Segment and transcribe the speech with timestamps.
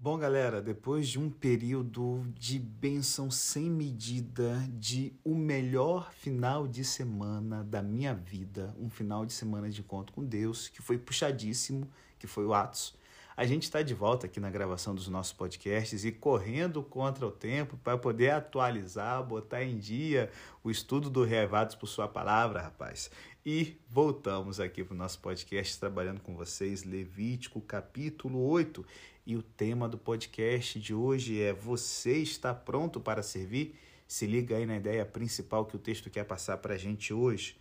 [0.00, 6.84] Bom, galera, depois de um período de bênção sem medida, de o melhor final de
[6.84, 11.90] semana da minha vida, um final de semana de encontro com Deus, que foi puxadíssimo,
[12.16, 12.94] que foi o Atos.
[13.36, 17.30] A gente está de volta aqui na gravação dos nossos podcasts e correndo contra o
[17.30, 20.30] tempo para poder atualizar, botar em dia
[20.62, 23.10] o estudo do Reavados por Sua Palavra, rapaz.
[23.46, 28.84] E voltamos aqui para o nosso podcast trabalhando com vocês, Levítico capítulo 8.
[29.28, 33.78] E o tema do podcast de hoje é Você está pronto para servir?
[34.06, 37.58] Se liga aí na ideia principal que o texto quer passar para a gente hoje.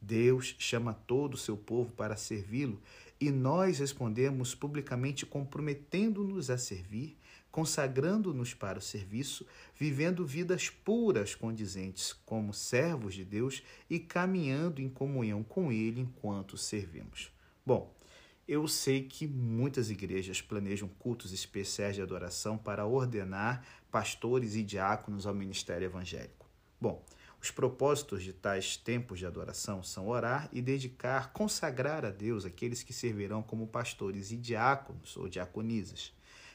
[0.00, 2.80] Deus chama todo o seu povo para servi-lo
[3.20, 7.18] e nós respondemos publicamente comprometendo-nos a servir,
[7.50, 14.88] consagrando-nos para o serviço, vivendo vidas puras, condizentes como servos de Deus e caminhando em
[14.88, 17.32] comunhão com Ele enquanto servimos.
[17.66, 17.97] Bom,
[18.48, 25.26] eu sei que muitas igrejas planejam cultos especiais de adoração para ordenar pastores e diáconos
[25.26, 26.48] ao ministério evangélico.
[26.80, 27.04] Bom,
[27.42, 32.82] os propósitos de tais tempos de adoração são orar e dedicar, consagrar a Deus aqueles
[32.82, 36.14] que servirão como pastores e diáconos ou diaconisas.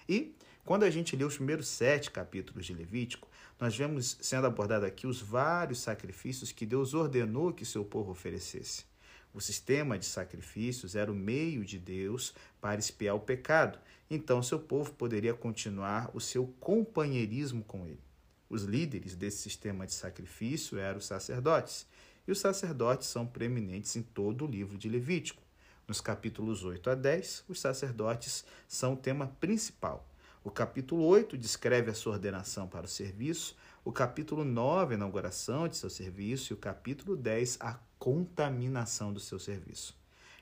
[0.09, 0.35] E,
[0.65, 5.05] quando a gente lê os primeiros sete capítulos de Levítico, nós vemos sendo abordado aqui
[5.05, 8.92] os vários sacrifícios que Deus ordenou que seu povo oferecesse.
[9.33, 14.59] O sistema de sacrifícios era o meio de Deus para espiar o pecado, então seu
[14.59, 18.03] povo poderia continuar o seu companheirismo com ele.
[18.47, 21.87] Os líderes desse sistema de sacrifício eram os sacerdotes,
[22.27, 25.41] e os sacerdotes são preeminentes em todo o livro de Levítico.
[25.87, 30.07] Nos capítulos 8 a 10, os sacerdotes são o tema principal.
[30.43, 35.67] O capítulo 8 descreve a sua ordenação para o serviço, o capítulo 9, a inauguração
[35.67, 39.97] de seu serviço, e o capítulo 10, a contaminação do seu serviço.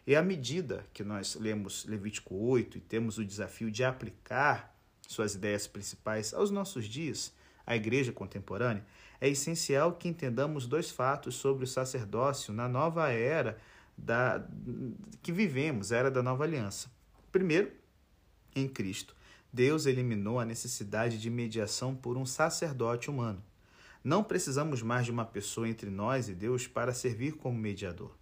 [0.06, 4.76] E à medida que nós lemos Levítico 8 e temos o desafio de aplicar
[5.08, 7.34] suas ideias principais aos nossos dias,
[7.66, 8.86] a igreja contemporânea,
[9.20, 13.58] é essencial que entendamos dois fatos sobre o sacerdócio na nova era
[13.96, 14.44] da,
[15.22, 16.92] que vivemos, a era da nova aliança.
[17.32, 17.72] Primeiro,
[18.56, 19.16] em Cristo,
[19.54, 23.44] Deus eliminou a necessidade de mediação por um sacerdote humano.
[24.04, 28.16] Não precisamos mais de uma pessoa entre nós e Deus para servir como mediador.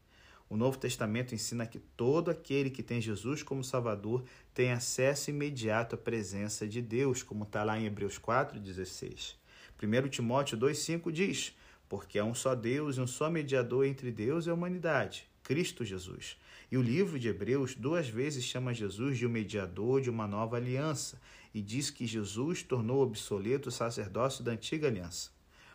[0.50, 5.94] O Novo Testamento ensina que todo aquele que tem Jesus como Salvador tem acesso imediato
[5.94, 9.36] à presença de Deus, como está lá em Hebreus 4,16.
[9.82, 11.56] 1 Timóteo 2,5 diz:
[11.88, 15.86] Porque há um só Deus e um só mediador entre Deus e a humanidade, Cristo
[15.86, 16.36] Jesus.
[16.72, 20.28] E o livro de Hebreus duas vezes chama Jesus de o um mediador de uma
[20.28, 21.20] nova aliança
[21.54, 25.32] e diz que Jesus tornou obsoleto o sacerdócio da antiga aliança.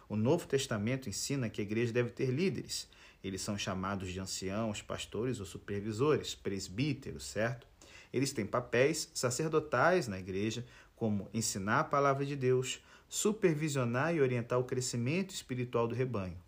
[0.08, 2.88] O Novo Testamento ensina que a igreja deve ter líderes.
[3.24, 7.66] Eles são chamados de anciãos, pastores ou supervisores, presbíteros, certo?
[8.12, 14.60] Eles têm papéis sacerdotais na igreja, como ensinar a palavra de Deus, supervisionar e orientar
[14.60, 16.38] o crescimento espiritual do rebanho.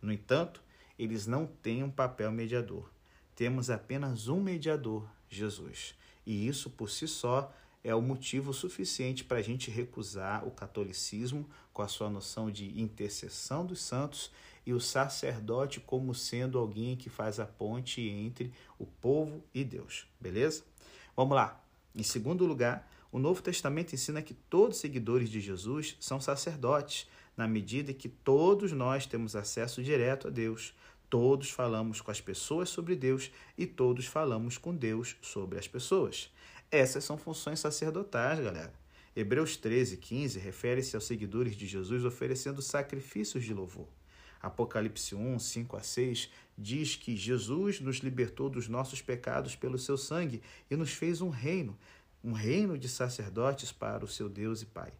[0.00, 0.62] No entanto,
[0.98, 2.90] eles não têm um papel mediador.
[3.40, 5.94] Temos apenas um mediador, Jesus.
[6.26, 7.50] E isso por si só
[7.82, 12.78] é o motivo suficiente para a gente recusar o catolicismo com a sua noção de
[12.78, 14.30] intercessão dos santos
[14.66, 20.06] e o sacerdote como sendo alguém que faz a ponte entre o povo e Deus.
[20.20, 20.62] Beleza?
[21.16, 21.64] Vamos lá.
[21.94, 27.08] Em segundo lugar, o Novo Testamento ensina que todos os seguidores de Jesus são sacerdotes,
[27.34, 30.74] na medida que todos nós temos acesso direto a Deus.
[31.10, 36.32] Todos falamos com as pessoas sobre Deus e todos falamos com Deus sobre as pessoas.
[36.70, 38.72] Essas são funções sacerdotais, galera.
[39.14, 43.88] Hebreus 13, 15 refere-se aos seguidores de Jesus oferecendo sacrifícios de louvor.
[44.40, 49.98] Apocalipse 1, 5 a 6 diz que Jesus nos libertou dos nossos pecados pelo seu
[49.98, 50.40] sangue
[50.70, 51.76] e nos fez um reino,
[52.22, 54.92] um reino de sacerdotes para o seu Deus e Pai.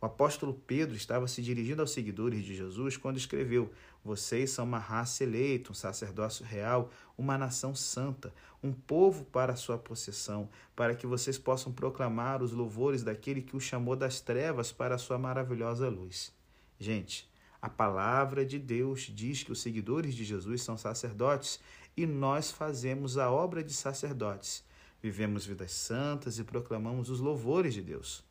[0.00, 3.72] O apóstolo Pedro estava se dirigindo aos seguidores de Jesus quando escreveu:
[4.04, 8.32] Vocês são uma raça eleita, um sacerdócio real, uma nação santa,
[8.62, 13.56] um povo para a sua possessão, para que vocês possam proclamar os louvores daquele que
[13.56, 16.32] o chamou das trevas para a sua maravilhosa luz.
[16.78, 17.28] Gente,
[17.60, 21.58] a palavra de Deus diz que os seguidores de Jesus são sacerdotes
[21.96, 24.64] e nós fazemos a obra de sacerdotes.
[25.02, 28.27] Vivemos vidas santas e proclamamos os louvores de Deus.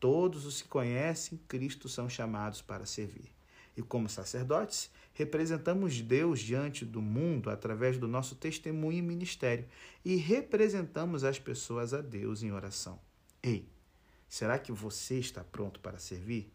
[0.00, 3.32] Todos os que conhecem Cristo são chamados para servir.
[3.76, 9.66] E como sacerdotes, representamos Deus diante do mundo através do nosso testemunho e ministério
[10.04, 13.00] e representamos as pessoas a Deus em oração.
[13.42, 13.68] Ei,
[14.28, 16.52] será que você está pronto para servir?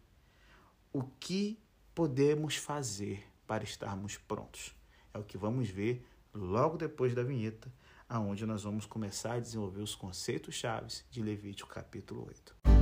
[0.92, 1.58] O que
[1.94, 4.74] podemos fazer para estarmos prontos?
[5.12, 7.72] É o que vamos ver logo depois da vinheta,
[8.08, 12.73] aonde nós vamos começar a desenvolver os conceitos chaves de Levítico capítulo 8.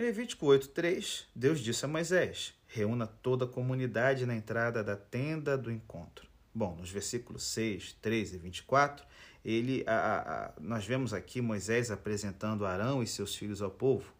[0.00, 5.58] Em Levítico 8:3, Deus disse a Moisés: Reúna toda a comunidade na entrada da tenda
[5.58, 6.26] do encontro.
[6.54, 9.04] Bom, nos versículos 6, 3 e 24,
[9.44, 14.10] ele, a, a, nós vemos aqui Moisés apresentando Arão e seus filhos ao povo.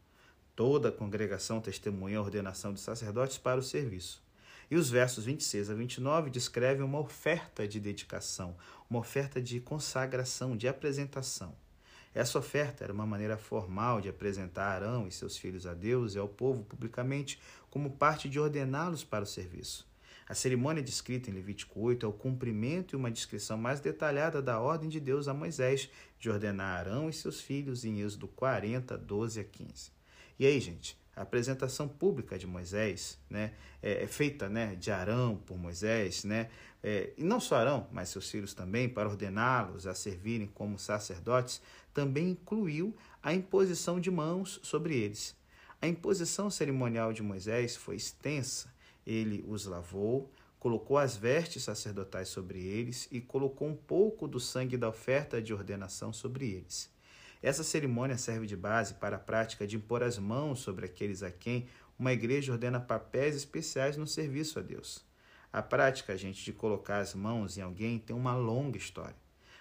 [0.55, 4.23] Toda a congregação testemunha a ordenação dos sacerdotes para o serviço.
[4.71, 8.57] E os versos 26 a 29 descrevem uma oferta de dedicação,
[8.89, 11.53] uma oferta de consagração, de apresentação.
[12.15, 16.19] Essa oferta era uma maneira formal de apresentar Arão e seus filhos a Deus e
[16.19, 19.89] ao povo publicamente, como parte de ordená-los para o serviço.
[20.29, 24.61] A cerimônia descrita em Levítico 8 é o cumprimento e uma descrição mais detalhada da
[24.61, 25.91] ordem de Deus a Moisés
[26.21, 29.91] de ordenar Arão e seus filhos em Êxodo 40, 12 a 15.
[30.39, 33.53] E aí, gente, a apresentação pública de Moisés, né,
[33.83, 36.49] é, é feita, né, de Arão por Moisés, né,
[36.83, 41.61] é, e não só Arão, mas seus filhos também, para ordená-los a servirem como sacerdotes,
[41.93, 45.37] também incluiu a imposição de mãos sobre eles.
[45.83, 48.73] A imposição cerimonial de Moisés foi extensa.
[49.07, 54.77] Ele os lavou, colocou as vestes sacerdotais sobre eles e colocou um pouco do sangue
[54.77, 56.91] da oferta de ordenação sobre eles.
[57.43, 61.31] Essa cerimônia serve de base para a prática de impor as mãos sobre aqueles a
[61.31, 61.67] quem
[61.99, 65.05] uma igreja ordena papéis especiais no serviço a Deus.
[65.53, 69.17] A prática, gente, de colocar as mãos em alguém tem uma longa história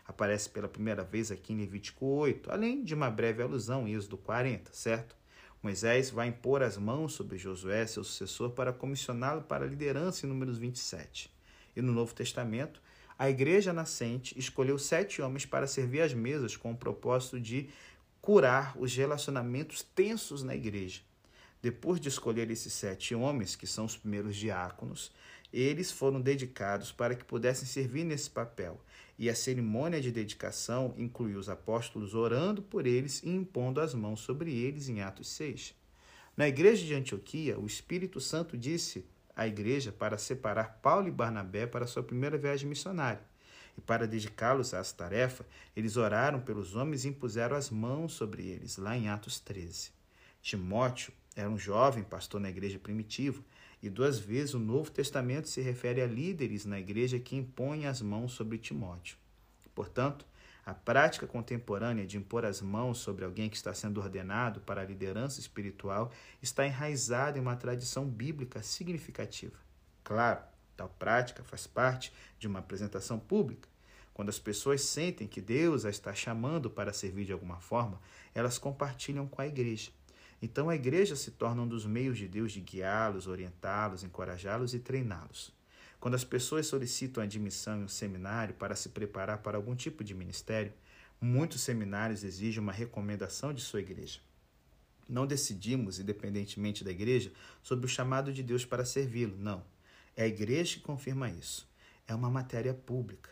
[0.09, 4.17] aparece pela primeira vez aqui em Levítico 8, além de uma breve alusão em Êxodo
[4.17, 5.15] 40, certo?
[5.61, 10.29] Moisés vai impor as mãos sobre Josué, seu sucessor, para comissioná-lo para a liderança em
[10.29, 11.31] Números 27.
[11.75, 12.81] E no Novo Testamento,
[13.19, 17.67] a igreja nascente escolheu sete homens para servir as mesas com o propósito de
[18.21, 21.01] curar os relacionamentos tensos na igreja.
[21.61, 25.11] Depois de escolher esses sete homens, que são os primeiros diáconos,
[25.51, 28.79] eles foram dedicados para que pudessem servir nesse papel
[29.17, 34.21] e a cerimônia de dedicação incluiu os apóstolos orando por eles e impondo as mãos
[34.21, 35.75] sobre eles em Atos 6.
[36.37, 39.05] Na igreja de Antioquia, o Espírito Santo disse
[39.39, 43.21] à igreja para separar Paulo e Barnabé para sua primeira viagem missionária.
[43.77, 48.45] E para dedicá-los a essa tarefa, eles oraram pelos homens e impuseram as mãos sobre
[48.45, 49.91] eles, lá em Atos 13.
[50.41, 53.41] Timóteo era um jovem pastor na igreja primitiva
[53.81, 58.01] e duas vezes o Novo Testamento se refere a líderes na igreja que impõem as
[58.01, 59.15] mãos sobre Timóteo.
[59.73, 60.25] Portanto,
[60.69, 64.85] a prática contemporânea de impor as mãos sobre alguém que está sendo ordenado para a
[64.85, 66.11] liderança espiritual
[66.43, 69.57] está enraizada em uma tradição bíblica significativa.
[70.03, 70.43] Claro,
[70.77, 73.67] tal prática faz parte de uma apresentação pública.
[74.13, 77.99] Quando as pessoas sentem que Deus a está chamando para servir de alguma forma,
[78.35, 79.89] elas compartilham com a igreja.
[80.39, 84.79] Então a igreja se torna um dos meios de Deus de guiá-los, orientá-los, encorajá-los e
[84.79, 85.51] treiná-los.
[85.99, 90.13] Quando as pessoas solicitam admissão em um seminário para se preparar para algum tipo de
[90.13, 90.73] ministério,
[91.19, 94.19] muitos seminários exigem uma recomendação de sua igreja.
[95.07, 97.31] Não decidimos, independentemente da igreja,
[97.61, 99.35] sobre o chamado de Deus para servi-lo.
[99.37, 99.63] Não.
[100.15, 101.67] É a igreja que confirma isso.
[102.07, 103.31] É uma matéria pública.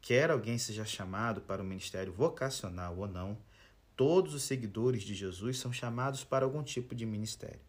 [0.00, 3.38] Quer alguém seja chamado para o ministério vocacional ou não,
[3.94, 7.60] Todos os seguidores de Jesus são chamados para algum tipo de ministério.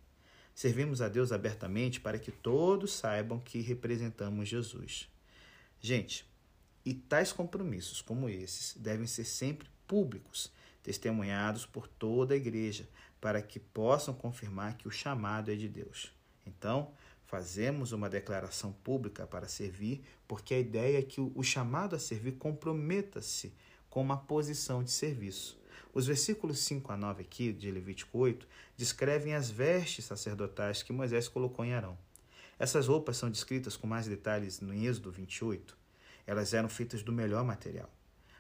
[0.54, 5.10] Servimos a Deus abertamente para que todos saibam que representamos Jesus.
[5.80, 6.26] Gente,
[6.86, 12.88] e tais compromissos como esses devem ser sempre públicos, testemunhados por toda a igreja,
[13.20, 16.12] para que possam confirmar que o chamado é de Deus.
[16.46, 16.92] Então,
[17.26, 22.34] fazemos uma declaração pública para servir, porque a ideia é que o chamado a servir
[22.34, 23.54] comprometa-se
[23.90, 25.58] com uma posição de serviço.
[25.94, 31.28] Os versículos 5 a 9 aqui de Levítico 8 descrevem as vestes sacerdotais que Moisés
[31.28, 31.96] colocou em Arão.
[32.58, 35.78] Essas roupas são descritas com mais detalhes no Êxodo 28.
[36.26, 37.92] Elas eram feitas do melhor material.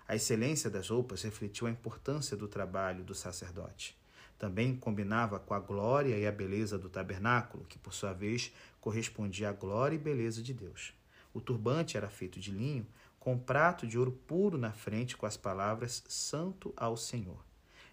[0.08, 3.96] A excelência das roupas refletiu a importância do trabalho do sacerdote.
[4.40, 9.50] Também combinava com a glória e a beleza do tabernáculo, que por sua vez correspondia
[9.50, 10.92] à glória e beleza de Deus.
[11.32, 12.86] O turbante era feito de linho,
[13.24, 17.42] com um prato de ouro puro na frente com as palavras Santo ao Senhor.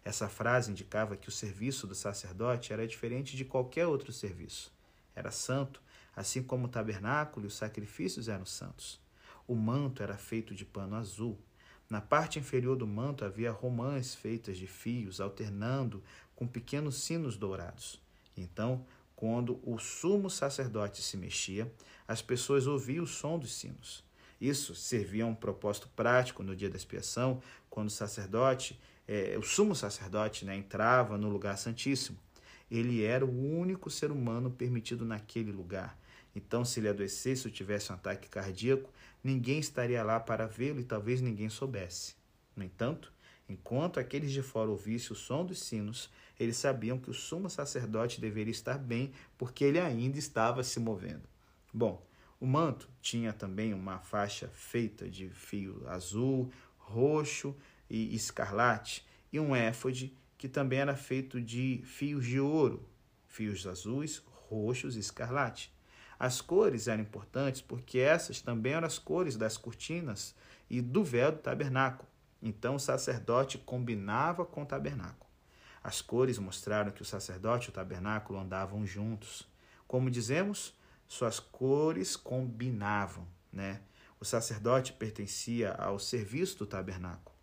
[0.05, 4.73] Essa frase indicava que o serviço do sacerdote era diferente de qualquer outro serviço.
[5.15, 5.81] Era santo,
[6.17, 9.01] assim como o tabernáculo e os sacrifícios eram santos.
[9.47, 11.39] O manto era feito de pano azul.
[11.89, 16.03] Na parte inferior do manto havia romãs feitas de fios, alternando
[16.35, 18.03] com pequenos sinos dourados.
[18.37, 18.85] Então,
[19.15, 21.73] quando o sumo sacerdote se mexia,
[22.09, 24.10] as pessoas ouviam o som dos sinos.
[24.41, 29.43] Isso servia a um propósito prático no dia da expiação, quando o sacerdote, é, o
[29.43, 32.19] sumo sacerdote, né, entrava no lugar santíssimo.
[32.71, 35.99] Ele era o único ser humano permitido naquele lugar.
[36.35, 38.91] Então, se ele adoecesse ou tivesse um ataque cardíaco,
[39.23, 42.15] ninguém estaria lá para vê-lo e talvez ninguém soubesse.
[42.55, 43.13] No entanto,
[43.49, 48.21] enquanto aqueles de fora ouvissem o som dos sinos, eles sabiam que o sumo sacerdote
[48.21, 51.29] deveria estar bem, porque ele ainda estava se movendo.
[51.75, 52.03] Bom,
[52.41, 57.55] o manto tinha também uma faixa feita de fio azul, roxo
[57.89, 62.89] e escarlate, e um éfode que também era feito de fios de ouro,
[63.27, 65.71] fios azuis, roxos e escarlate.
[66.19, 70.35] As cores eram importantes porque essas também eram as cores das cortinas
[70.69, 72.09] e do véu do tabernáculo.
[72.43, 75.31] Então o sacerdote combinava com o tabernáculo.
[75.83, 79.47] As cores mostraram que o sacerdote e o tabernáculo andavam juntos.
[79.87, 80.75] Como dizemos,
[81.11, 83.81] suas cores combinavam, né?
[84.21, 87.35] O sacerdote pertencia ao serviço do tabernáculo.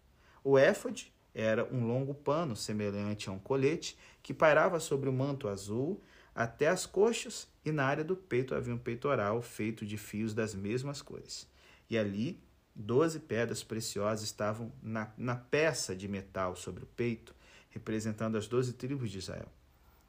[0.42, 5.50] O éfode era um longo pano semelhante a um colete que pairava sobre o manto
[5.50, 6.02] azul
[6.34, 10.56] até as coxas e na área do peito havia um peitoral feito de fios das
[10.56, 11.46] mesmas cores.
[11.90, 12.42] E ali,
[12.74, 17.36] doze pedras preciosas estavam na, na peça de metal sobre o peito,
[17.70, 19.57] representando as doze tribos de Israel.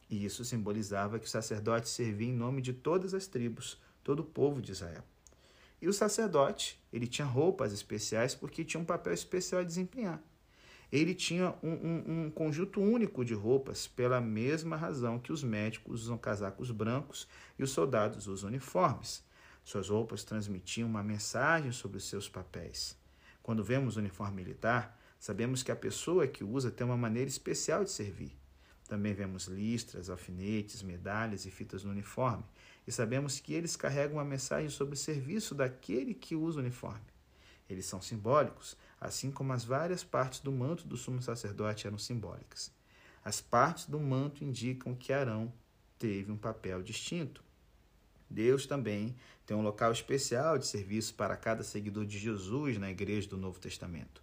[0.08, 4.24] E isso simbolizava que o sacerdote servia em nome de todas as tribos, todo o
[4.24, 5.04] povo de Israel.
[5.80, 10.22] E o sacerdote, ele tinha roupas especiais porque tinha um papel especial a desempenhar.
[10.90, 16.04] Ele tinha um, um, um conjunto único de roupas, pela mesma razão que os médicos
[16.04, 19.22] usam casacos brancos e os soldados usam uniformes.
[19.62, 22.96] Suas roupas transmitiam uma mensagem sobre os seus papéis.
[23.42, 27.84] Quando vemos o uniforme militar, sabemos que a pessoa que usa tem uma maneira especial
[27.84, 28.32] de servir.
[28.88, 32.42] Também vemos listras, alfinetes, medalhas e fitas no uniforme,
[32.87, 37.04] e sabemos que eles carregam uma mensagem sobre o serviço daquele que usa o uniforme.
[37.68, 42.73] Eles são simbólicos, assim como as várias partes do manto do sumo sacerdote eram simbólicas.
[43.23, 45.52] As partes do manto indicam que Arão
[45.99, 47.45] teve um papel distinto.
[48.30, 49.14] Deus também
[49.45, 53.61] tem um local especial de serviço para cada seguidor de Jesus na igreja do Novo
[53.61, 54.23] Testamento.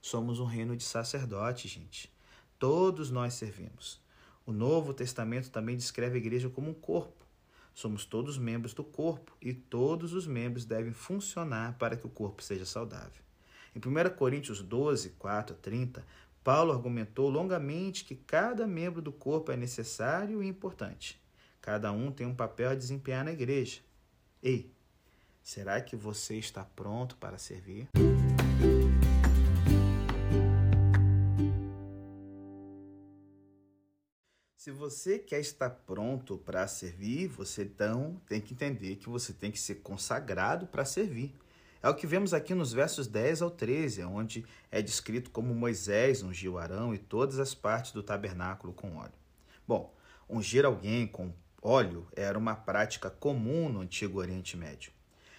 [0.00, 2.10] Somos um reino de sacerdotes, gente.
[2.58, 4.00] Todos nós servimos.
[4.46, 7.26] O Novo Testamento também descreve a igreja como um corpo.
[7.74, 12.42] Somos todos membros do corpo e todos os membros devem funcionar para que o corpo
[12.42, 13.22] seja saudável.
[13.74, 16.06] Em 1 Coríntios 12, 4 a 30,
[16.44, 21.20] Paulo argumentou longamente que cada membro do corpo é necessário e importante.
[21.60, 23.80] Cada um tem um papel a desempenhar na igreja.
[24.40, 24.72] Ei,
[25.42, 27.88] será que você está pronto para servir?
[34.66, 39.48] Se você quer estar pronto para servir, você então tem que entender que você tem
[39.48, 41.32] que ser consagrado para servir.
[41.80, 46.20] É o que vemos aqui nos versos 10 ao 13, onde é descrito como Moisés
[46.24, 49.12] ungiu Arão e todas as partes do tabernáculo com óleo.
[49.68, 49.94] Bom,
[50.28, 51.32] ungir alguém com
[51.62, 54.90] óleo era uma prática comum no antigo Oriente Médio.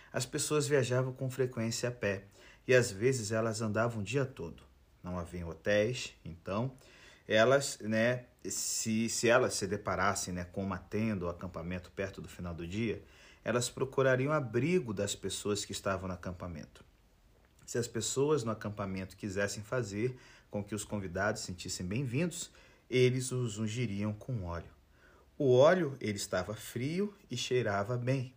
[0.10, 2.24] As pessoas viajavam com frequência a pé
[2.66, 4.64] e às vezes elas andavam o dia todo.
[5.04, 6.72] Não havia hotéis, então
[7.28, 12.30] elas, né, se, se elas se deparassem né, com uma tenda ou acampamento perto do
[12.30, 13.04] final do dia,
[13.44, 16.84] elas procurariam abrigo das pessoas que estavam no acampamento.
[17.66, 20.18] Se as pessoas no acampamento quisessem fazer
[20.50, 22.50] com que os convidados se sentissem bem-vindos,
[22.90, 24.72] eles os ungiriam com óleo.
[25.38, 28.34] O óleo ele estava frio e cheirava bem.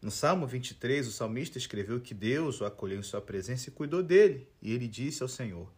[0.00, 4.02] No Salmo 23, o salmista escreveu que Deus o acolheu em sua presença e cuidou
[4.02, 5.72] dele, e ele disse ao Senhor: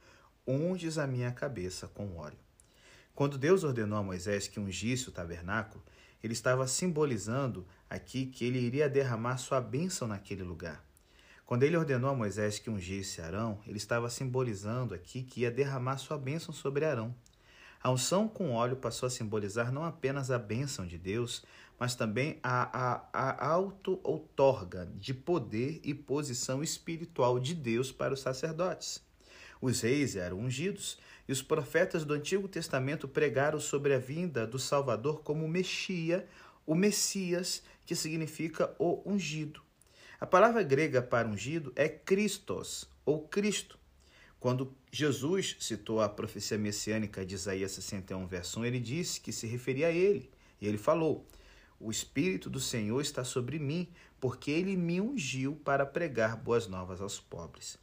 [0.46, 2.43] Unges a minha cabeça com óleo.
[3.14, 5.80] Quando Deus ordenou a Moisés que ungisse o tabernáculo,
[6.20, 10.84] ele estava simbolizando aqui que ele iria derramar sua bênção naquele lugar.
[11.46, 15.98] Quando ele ordenou a Moisés que ungisse Arão, ele estava simbolizando aqui que ia derramar
[15.98, 17.14] sua bênção sobre Arão.
[17.80, 21.44] A unção com óleo passou a simbolizar não apenas a bênção de Deus,
[21.78, 28.20] mas também a, a, a auto-outorga de poder e posição espiritual de Deus para os
[28.20, 29.00] sacerdotes.
[29.60, 34.58] Os reis eram ungidos, e os profetas do Antigo Testamento pregaram sobre a vinda do
[34.58, 36.26] Salvador como Mexia,
[36.66, 39.62] o Messias, que significa o ungido.
[40.20, 43.78] A palavra grega para ungido é Christos, ou Cristo.
[44.38, 49.46] Quando Jesus citou a profecia messiânica de Isaías 61, verso 1, ele disse que se
[49.46, 50.30] referia a ele.
[50.60, 51.26] E ele falou:
[51.80, 53.88] O Espírito do Senhor está sobre mim,
[54.20, 57.78] porque ele me ungiu para pregar boas novas aos pobres.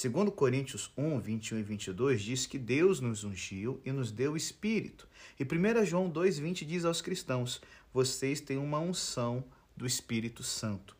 [0.00, 5.08] Segundo Coríntios 1, 21 e 22 diz que Deus nos ungiu e nos deu Espírito.
[5.40, 7.60] E 1 João 2, 20 diz aos cristãos,
[7.92, 9.42] vocês têm uma unção
[9.76, 10.96] do Espírito Santo.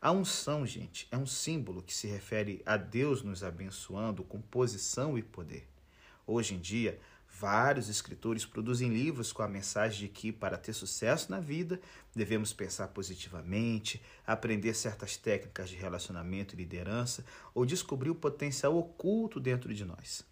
[0.00, 5.16] A unção, gente, é um símbolo que se refere a Deus nos abençoando com posição
[5.16, 5.68] e poder.
[6.26, 6.98] Hoje em dia,
[7.40, 11.80] Vários escritores produzem livros com a mensagem de que, para ter sucesso na vida,
[12.14, 17.24] devemos pensar positivamente, aprender certas técnicas de relacionamento e liderança
[17.54, 20.24] ou descobrir o potencial oculto dentro de nós.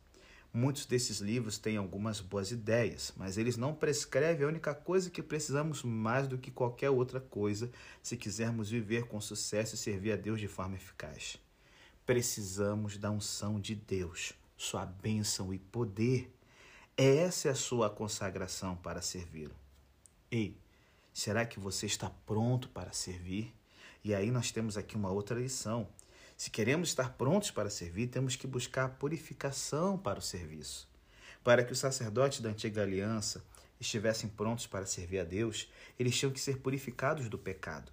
[0.53, 5.23] Muitos desses livros têm algumas boas ideias, mas eles não prescrevem a única coisa que
[5.23, 7.71] precisamos mais do que qualquer outra coisa
[8.03, 11.39] se quisermos viver com sucesso e servir a Deus de forma eficaz.
[12.05, 16.31] Precisamos da unção de Deus, sua bênção e poder.
[17.03, 19.55] Essa é a sua consagração para servi-lo.
[20.31, 20.55] Ei,
[21.15, 23.57] será que você está pronto para servir?
[24.05, 25.89] E aí nós temos aqui uma outra lição.
[26.37, 30.91] Se queremos estar prontos para servir, temos que buscar a purificação para o serviço.
[31.43, 33.43] Para que os sacerdotes da antiga aliança
[33.81, 37.91] estivessem prontos para servir a Deus, eles tinham que ser purificados do pecado.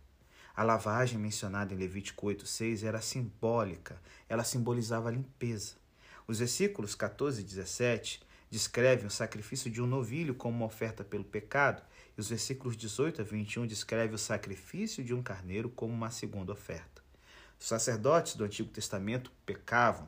[0.54, 5.76] A lavagem mencionada em Levítico 8,6 era simbólica, ela simbolizava a limpeza.
[6.28, 11.24] Os versículos 14 e 17 descrevem o sacrifício de um novilho como uma oferta pelo
[11.24, 11.82] pecado,
[12.18, 16.52] e os versículos 18 a 21 descrevem o sacrifício de um carneiro como uma segunda
[16.52, 17.02] oferta.
[17.60, 20.08] Os sacerdotes do Antigo Testamento pecavam,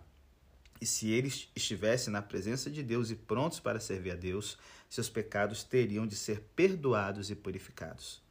[0.82, 4.58] e se eles estivessem na presença de Deus e prontos para servir a Deus,
[4.90, 8.22] seus pecados teriam de ser perdoados e purificados.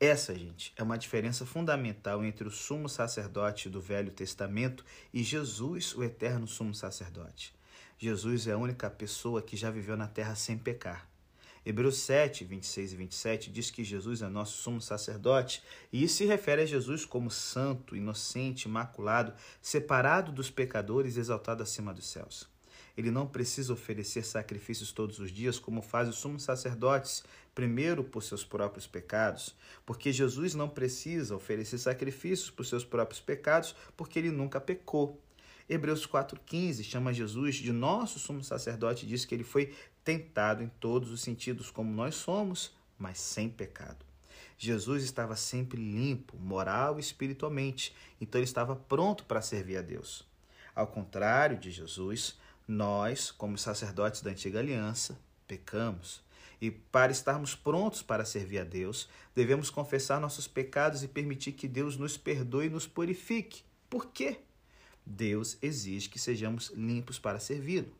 [0.00, 5.92] Essa, gente, é uma diferença fundamental entre o sumo sacerdote do Velho Testamento e Jesus,
[5.96, 7.52] o eterno sumo sacerdote.
[8.00, 11.08] Jesus é a única pessoa que já viveu na terra sem pecar.
[11.66, 16.24] Hebreus 7, 26 e 27 diz que Jesus é nosso sumo sacerdote, e isso se
[16.24, 22.48] refere a Jesus como santo, inocente, imaculado, separado dos pecadores e exaltado acima dos céus.
[22.96, 28.22] Ele não precisa oferecer sacrifícios todos os dias, como fazem os sumos sacerdotes, primeiro por
[28.22, 34.30] seus próprios pecados, porque Jesus não precisa oferecer sacrifícios por seus próprios pecados, porque ele
[34.30, 35.20] nunca pecou.
[35.68, 40.68] Hebreus 4,15 chama Jesus de nosso sumo sacerdote e diz que ele foi tentado em
[40.80, 44.06] todos os sentidos como nós somos, mas sem pecado.
[44.56, 50.26] Jesus estava sempre limpo, moral e espiritualmente, então ele estava pronto para servir a Deus.
[50.74, 56.22] Ao contrário de Jesus, nós, como sacerdotes da antiga aliança, pecamos.
[56.60, 61.68] E para estarmos prontos para servir a Deus, devemos confessar nossos pecados e permitir que
[61.68, 63.62] Deus nos perdoe e nos purifique.
[63.88, 64.40] Por quê?
[65.10, 67.90] Deus exige que sejamos limpos para servi-lo.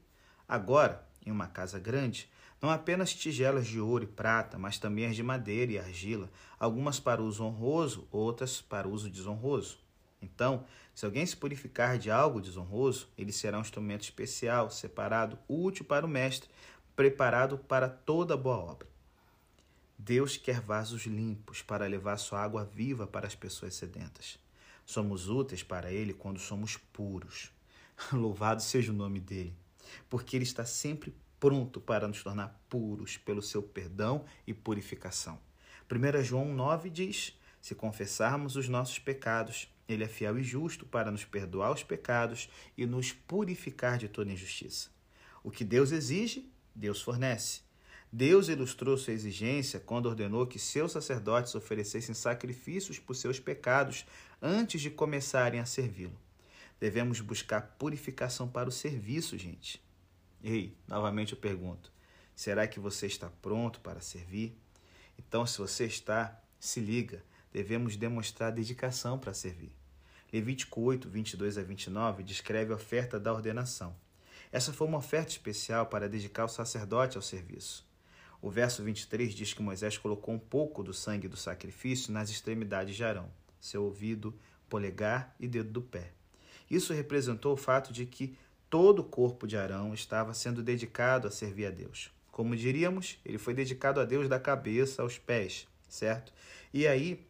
[0.47, 2.29] Agora, em uma casa grande,
[2.61, 7.01] não apenas tigelas de ouro e prata, mas também as de madeira e argila, algumas
[7.01, 9.79] para uso honroso, outras para uso desonroso.
[10.21, 15.87] Então, se alguém se purificar de algo desonroso, ele será um instrumento especial, separado, útil
[15.87, 16.51] para o mestre,
[16.95, 18.87] preparado para toda boa obra.
[19.97, 24.39] Deus quer vasos limpos para levar sua água viva para as pessoas sedentas.
[24.89, 27.53] Somos úteis para Ele quando somos puros.
[28.11, 29.55] Louvado seja o nome dele,
[30.09, 35.39] porque Ele está sempre pronto para nos tornar puros pelo seu perdão e purificação.
[35.93, 41.11] 1 João 9 diz: Se confessarmos os nossos pecados, Ele é fiel e justo para
[41.11, 44.89] nos perdoar os pecados e nos purificar de toda injustiça.
[45.45, 47.61] O que Deus exige, Deus fornece.
[48.11, 54.07] Deus ilustrou sua exigência quando ordenou que seus sacerdotes oferecessem sacrifícios por seus pecados
[54.41, 56.19] antes de começarem a servi-lo.
[56.81, 59.83] Devemos buscar purificação para o serviço, gente.
[60.43, 61.93] Ei, novamente eu pergunto:
[62.35, 64.57] será que você está pronto para servir?
[65.19, 69.73] Então, se você está, se liga, devemos demonstrar dedicação para servir.
[70.33, 73.95] Levítico 8, 22 a 29 descreve a oferta da ordenação.
[74.53, 77.88] Essa foi uma oferta especial para dedicar o sacerdote ao serviço.
[78.41, 82.95] O verso 23 diz que Moisés colocou um pouco do sangue do sacrifício nas extremidades
[82.95, 83.29] de Arão,
[83.61, 84.35] seu ouvido,
[84.69, 86.13] polegar e dedo do pé.
[86.71, 88.37] Isso representou o fato de que
[88.71, 92.13] todo o corpo de Arão estava sendo dedicado a servir a Deus.
[92.31, 96.33] Como diríamos, ele foi dedicado a Deus da cabeça aos pés, certo?
[96.73, 97.27] E aí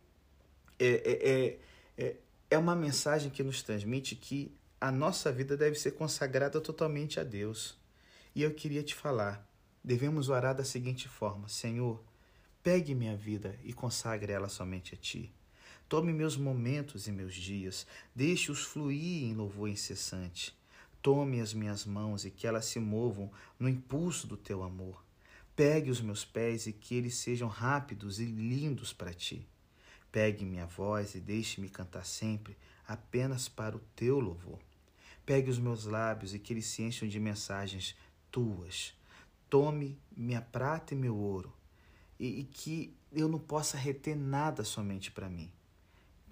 [0.79, 1.59] é, é, é,
[1.97, 2.17] é,
[2.51, 7.25] é uma mensagem que nos transmite que a nossa vida deve ser consagrada totalmente a
[7.25, 7.79] Deus.
[8.35, 9.48] E eu queria te falar,
[9.83, 12.03] devemos orar da seguinte forma: Senhor,
[12.63, 15.33] pegue minha vida e consagre ela somente a Ti.
[15.89, 20.55] Tome meus momentos e meus dias, deixe-os fluir em louvor incessante.
[21.01, 25.03] Tome as minhas mãos e que elas se movam no impulso do teu amor.
[25.57, 29.49] Pegue os meus pés e que eles sejam rápidos e lindos para ti.
[30.13, 34.59] Pegue minha voz e deixe-me cantar sempre apenas para o teu louvor.
[35.25, 37.97] Pegue os meus lábios e que eles se encham de mensagens
[38.31, 38.98] tuas
[39.49, 41.53] tome minha prata e meu ouro,
[42.19, 45.51] e, e que eu não possa reter nada somente para mim.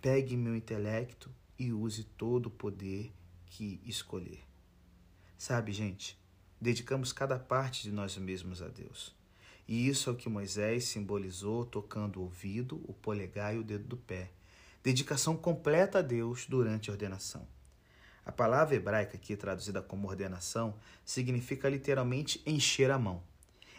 [0.01, 3.13] Pegue meu intelecto e use todo o poder
[3.47, 4.45] que escolher.
[5.39, 6.19] Sabe, gente,
[6.61, 9.15] dedicamos cada parte de nós mesmos a Deus.
[9.69, 13.85] E isso é o que Moisés simbolizou tocando o ouvido, o polegar e o dedo
[13.85, 14.31] do pé.
[14.83, 17.47] Dedicação completa a Deus durante a ordenação.
[18.27, 23.23] A palavra hebraica aqui traduzida como ordenação significa literalmente encher a mão.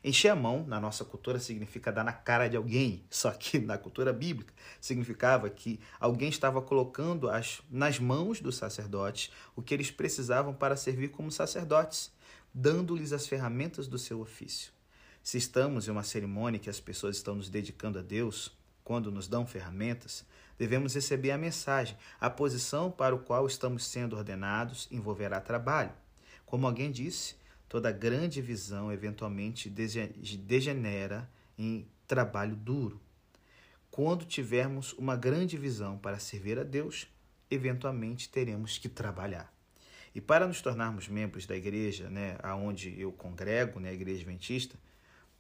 [0.02, 3.78] Encher a mão, na nossa cultura, significa dar na cara de alguém, só que na
[3.78, 9.92] cultura bíblica significava que alguém estava colocando as, nas mãos dos sacerdotes o que eles
[9.92, 12.10] precisavam para servir como sacerdotes,
[12.54, 14.72] dando-lhes as ferramentas do seu ofício.
[15.22, 19.28] Se estamos em uma cerimônia que as pessoas estão nos dedicando a Deus, quando nos
[19.28, 20.26] dão ferramentas,
[20.58, 21.98] devemos receber a mensagem.
[22.20, 25.92] A posição para o qual estamos sendo ordenados envolverá trabalho.
[26.46, 27.36] Como alguém disse,
[27.68, 33.02] toda grande visão eventualmente degenera em trabalho duro.
[33.92, 37.08] Quando tivermos uma grande visão para servir a Deus,
[37.50, 39.52] eventualmente teremos que trabalhar.
[40.14, 44.76] E para nos tornarmos membros da igreja, né, aonde eu congrego, né, a igreja adventista,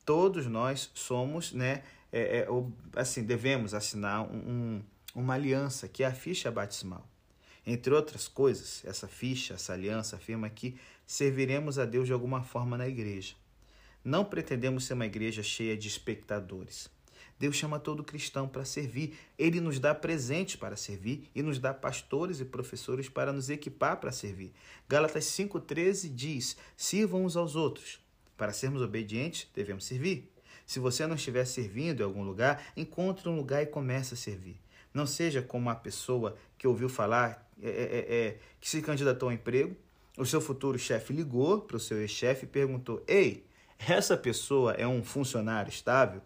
[0.06, 2.48] todos nós somos, né, é, é,
[2.96, 4.82] assim, devemos assinar um,
[5.18, 7.10] uma aliança, que é a ficha batismal.
[7.66, 10.78] Entre outras coisas, essa ficha, essa aliança afirma que
[11.08, 13.34] serviremos a Deus de alguma forma na igreja.
[14.06, 16.88] Não pretendemos ser uma igreja cheia de espectadores.
[17.40, 19.18] Deus chama todo cristão para servir.
[19.40, 24.00] Ele nos dá presentes para servir e nos dá pastores e professores para nos equipar
[24.00, 24.54] para servir.
[24.88, 28.00] Gálatas 5,13 diz: sirvam uns aos outros.
[28.38, 30.32] Para sermos obedientes, devemos servir.
[30.64, 34.60] Se você não estiver servindo em algum lugar, encontre um lugar e comece a servir.
[34.98, 39.30] Não seja como a pessoa que ouviu falar é, é, é, é que se candidatou
[39.30, 39.76] ao emprego
[40.18, 43.46] o seu futuro chefe ligou para o seu ex-chefe e perguntou: Ei,
[43.78, 46.22] essa pessoa é um funcionário estável?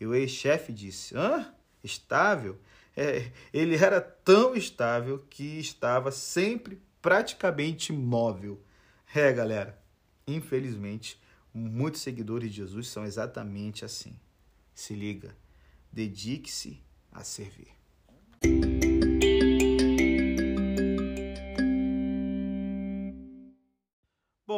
[0.00, 1.54] E o ex-chefe disse: Hã?
[1.82, 2.58] Estável?
[2.96, 8.58] É, ele era tão estável que estava sempre praticamente imóvel.
[9.14, 9.78] É, galera,
[10.26, 11.20] infelizmente,
[11.52, 14.18] muitos seguidores de Jesus são exatamente assim.
[14.74, 15.36] Se liga,
[15.92, 16.82] dedique-se
[17.12, 17.83] a servir.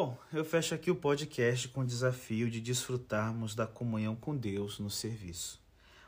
[0.07, 4.79] Bom, eu fecho aqui o podcast com o desafio de desfrutarmos da comunhão com Deus
[4.79, 5.61] no serviço.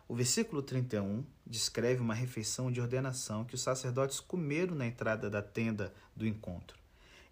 [0.06, 5.42] O versículo 31 descreve uma refeição de ordenação que os sacerdotes comeram na entrada da
[5.42, 6.78] tenda do encontro.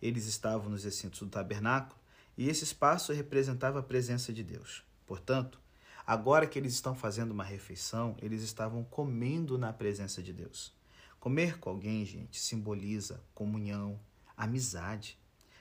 [0.02, 1.96] Eles estavam nos recintos do tabernáculo
[2.36, 4.82] e esse espaço representava a presença de Deus.
[5.06, 5.60] Portanto,
[6.04, 10.74] agora que eles estão fazendo uma refeição, eles estavam comendo na presença de Deus.
[11.20, 14.00] Comer com alguém, gente, simboliza comunhão,
[14.36, 15.16] amizade.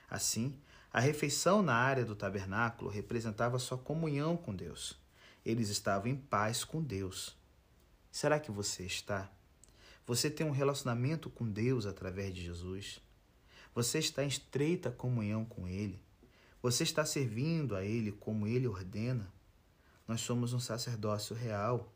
[0.10, 0.56] Assim,
[0.96, 4.98] a refeição na área do tabernáculo representava sua comunhão com Deus.
[5.46, 7.36] Eles estavam em paz com Deus.
[8.10, 9.30] Será que você está?
[10.08, 13.02] Você tem um relacionamento com Deus através de Jesus?
[13.74, 16.02] Você está em estreita comunhão com Ele?
[16.62, 19.30] Você está servindo a Ele como Ele ordena?
[20.08, 21.94] Nós somos um sacerdócio real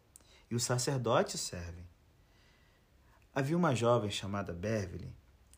[0.51, 1.87] e os sacerdotes servem.
[3.33, 5.09] Havia uma jovem chamada Beverly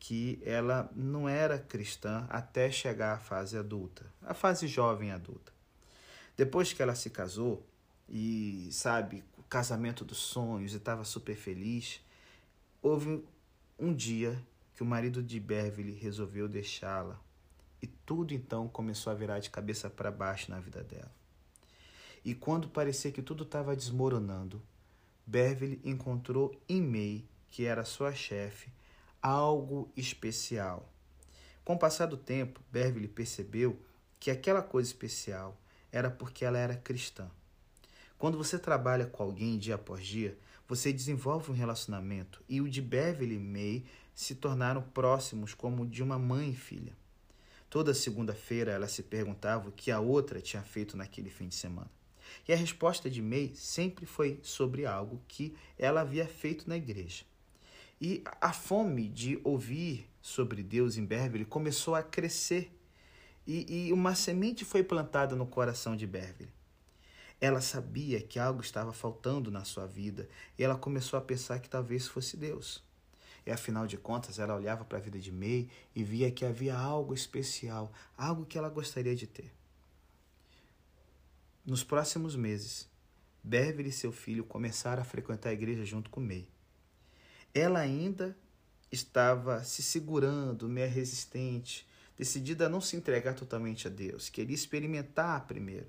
[0.02, 5.52] que ela não era cristã até chegar à fase adulta, a fase jovem adulta.
[6.36, 7.64] Depois que ela se casou
[8.08, 12.00] e, sabe, o casamento dos sonhos e estava super feliz,
[12.82, 13.24] houve
[13.78, 14.36] um dia
[14.74, 17.16] que o marido de Beverly resolveu deixá-la
[17.80, 21.12] e tudo então começou a virar de cabeça para baixo na vida dela.
[22.24, 24.60] E quando parecia que tudo estava desmoronando,
[25.24, 28.68] Beverly encontrou em May, que era sua chefe,
[29.22, 30.92] algo especial.
[31.64, 33.78] Com o passar do tempo, Beverly percebeu
[34.18, 35.56] que aquela coisa especial
[35.92, 37.30] era porque ela era cristã.
[38.18, 42.82] Quando você trabalha com alguém dia após dia, você desenvolve um relacionamento e o de
[42.82, 46.92] Beverly e May se tornaram próximos como de uma mãe e filha.
[47.70, 51.90] Toda segunda-feira ela se perguntava o que a outra tinha feito naquele fim de semana.
[52.46, 57.24] E a resposta de May sempre foi sobre algo que ela havia feito na igreja.
[58.04, 62.76] E a fome de ouvir sobre Deus em Beverly começou a crescer.
[63.46, 66.52] E, e uma semente foi plantada no coração de Beverly.
[67.40, 71.70] Ela sabia que algo estava faltando na sua vida e ela começou a pensar que
[71.70, 72.82] talvez fosse Deus.
[73.46, 76.76] E afinal de contas, ela olhava para a vida de May e via que havia
[76.76, 79.52] algo especial, algo que ela gostaria de ter.
[81.64, 82.88] Nos próximos meses,
[83.44, 86.48] Beverly e seu filho começaram a frequentar a igreja junto com May
[87.54, 88.36] ela ainda
[88.90, 91.86] estava se segurando, meio resistente,
[92.16, 95.88] decidida a não se entregar totalmente a Deus, queria experimentar primeiro.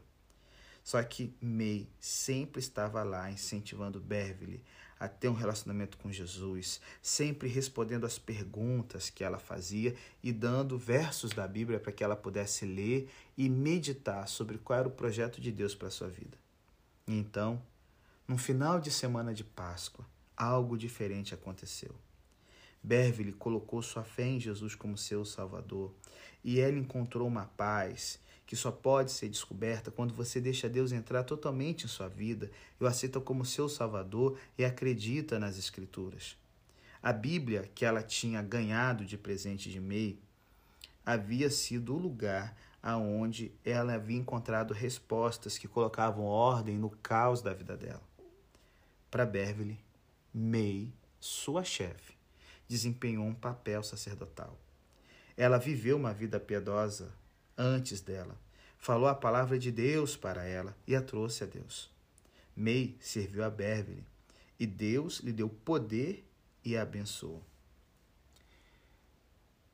[0.83, 4.61] Só que May sempre estava lá incentivando Beverly
[4.99, 10.77] a ter um relacionamento com Jesus, sempre respondendo às perguntas que ela fazia e dando
[10.77, 15.41] versos da Bíblia para que ela pudesse ler e meditar sobre qual era o projeto
[15.41, 16.37] de Deus para a sua vida.
[17.07, 17.61] E então,
[18.27, 21.95] no final de semana de Páscoa, algo diferente aconteceu.
[22.81, 25.93] Beverly colocou sua fé em Jesus como seu Salvador
[26.43, 31.23] e ela encontrou uma paz que só pode ser descoberta quando você deixa Deus entrar
[31.23, 36.37] totalmente em sua vida e o aceita como seu Salvador e acredita nas Escrituras.
[37.01, 40.17] A Bíblia que ela tinha ganhado de presente de May
[41.05, 47.53] havia sido o lugar aonde ela havia encontrado respostas que colocavam ordem no caos da
[47.53, 48.03] vida dela.
[49.09, 49.79] Para Beverly,
[50.33, 52.17] May, sua chefe,
[52.67, 54.57] desempenhou um papel sacerdotal.
[55.37, 57.13] Ela viveu uma vida piedosa
[57.57, 58.37] antes dela.
[58.77, 61.89] Falou a palavra de Deus para ela e a trouxe a Deus.
[62.55, 64.03] May serviu a Beverly
[64.59, 66.27] e Deus lhe deu poder
[66.63, 67.43] e a abençoou.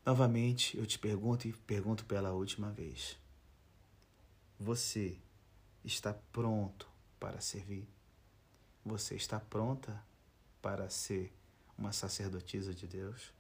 [0.06, 3.18] Novamente, eu te pergunto e pergunto pela última vez.
[4.60, 5.18] Você
[5.84, 7.88] está pronto para servir?
[8.84, 10.04] Você está pronta
[10.62, 11.34] para ser
[11.78, 13.34] uma sacerdotisa de Deus?